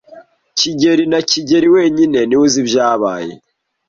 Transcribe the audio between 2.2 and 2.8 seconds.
niwe uzi